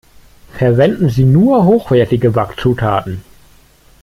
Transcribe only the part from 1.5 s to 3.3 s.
hochwertige Backzutaten!